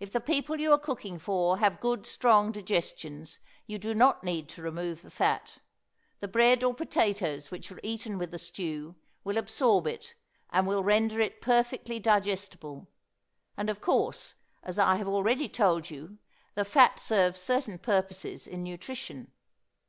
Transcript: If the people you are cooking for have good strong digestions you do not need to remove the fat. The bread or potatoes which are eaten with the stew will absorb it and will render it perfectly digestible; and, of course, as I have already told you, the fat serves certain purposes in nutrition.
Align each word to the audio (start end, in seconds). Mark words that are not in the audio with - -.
If 0.00 0.10
the 0.10 0.18
people 0.20 0.58
you 0.58 0.72
are 0.72 0.76
cooking 0.76 1.20
for 1.20 1.58
have 1.58 1.78
good 1.78 2.04
strong 2.04 2.50
digestions 2.50 3.38
you 3.64 3.78
do 3.78 3.94
not 3.94 4.24
need 4.24 4.48
to 4.48 4.60
remove 4.62 5.02
the 5.02 5.08
fat. 5.12 5.58
The 6.18 6.26
bread 6.26 6.64
or 6.64 6.74
potatoes 6.74 7.52
which 7.52 7.70
are 7.70 7.78
eaten 7.84 8.18
with 8.18 8.32
the 8.32 8.40
stew 8.40 8.96
will 9.22 9.38
absorb 9.38 9.86
it 9.86 10.16
and 10.50 10.66
will 10.66 10.82
render 10.82 11.20
it 11.20 11.40
perfectly 11.40 12.00
digestible; 12.00 12.88
and, 13.56 13.70
of 13.70 13.80
course, 13.80 14.34
as 14.64 14.80
I 14.80 14.96
have 14.96 15.06
already 15.06 15.48
told 15.48 15.90
you, 15.90 16.18
the 16.56 16.64
fat 16.64 16.98
serves 16.98 17.38
certain 17.38 17.78
purposes 17.78 18.48
in 18.48 18.64
nutrition. 18.64 19.30